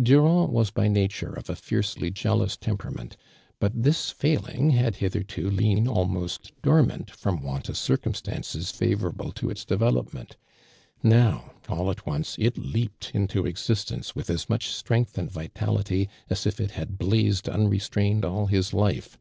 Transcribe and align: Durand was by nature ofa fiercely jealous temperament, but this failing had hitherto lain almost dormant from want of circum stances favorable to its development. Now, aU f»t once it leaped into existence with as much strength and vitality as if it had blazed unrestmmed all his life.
Durand 0.00 0.52
was 0.52 0.70
by 0.70 0.86
nature 0.86 1.34
ofa 1.36 1.56
fiercely 1.58 2.12
jealous 2.12 2.56
temperament, 2.56 3.16
but 3.58 3.72
this 3.82 4.10
failing 4.10 4.70
had 4.70 4.94
hitherto 5.02 5.50
lain 5.50 5.88
almost 5.88 6.52
dormant 6.62 7.10
from 7.10 7.42
want 7.42 7.68
of 7.68 7.76
circum 7.76 8.14
stances 8.14 8.70
favorable 8.70 9.32
to 9.32 9.50
its 9.50 9.64
development. 9.64 10.36
Now, 11.02 11.54
aU 11.68 11.90
f»t 11.90 12.02
once 12.06 12.36
it 12.38 12.56
leaped 12.56 13.10
into 13.12 13.44
existence 13.44 14.14
with 14.14 14.30
as 14.30 14.48
much 14.48 14.68
strength 14.68 15.18
and 15.18 15.28
vitality 15.28 16.08
as 16.30 16.46
if 16.46 16.60
it 16.60 16.70
had 16.70 16.96
blazed 16.96 17.48
unrestmmed 17.48 18.24
all 18.24 18.46
his 18.46 18.72
life. 18.72 19.18